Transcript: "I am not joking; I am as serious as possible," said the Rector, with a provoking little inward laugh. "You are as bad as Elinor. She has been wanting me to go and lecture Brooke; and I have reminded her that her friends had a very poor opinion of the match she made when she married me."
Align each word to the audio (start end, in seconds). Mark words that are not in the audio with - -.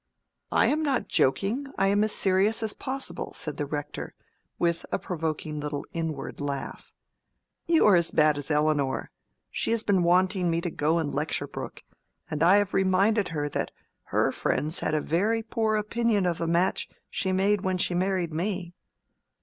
"I 0.51 0.65
am 0.65 0.81
not 0.81 1.09
joking; 1.09 1.67
I 1.77 1.89
am 1.89 2.03
as 2.03 2.11
serious 2.11 2.63
as 2.63 2.73
possible," 2.73 3.33
said 3.35 3.57
the 3.57 3.67
Rector, 3.67 4.15
with 4.57 4.83
a 4.91 4.97
provoking 4.97 5.59
little 5.59 5.85
inward 5.93 6.41
laugh. 6.41 6.91
"You 7.67 7.85
are 7.85 7.95
as 7.95 8.09
bad 8.09 8.39
as 8.39 8.49
Elinor. 8.49 9.11
She 9.51 9.69
has 9.69 9.83
been 9.83 10.01
wanting 10.01 10.49
me 10.49 10.59
to 10.61 10.71
go 10.71 10.97
and 10.97 11.13
lecture 11.13 11.45
Brooke; 11.45 11.83
and 12.31 12.41
I 12.41 12.55
have 12.55 12.73
reminded 12.73 13.27
her 13.27 13.47
that 13.49 13.69
her 14.05 14.31
friends 14.31 14.79
had 14.79 14.95
a 14.95 15.01
very 15.01 15.43
poor 15.43 15.75
opinion 15.75 16.25
of 16.25 16.39
the 16.39 16.47
match 16.47 16.89
she 17.11 17.31
made 17.31 17.61
when 17.61 17.77
she 17.77 17.93
married 17.93 18.33
me." 18.33 18.73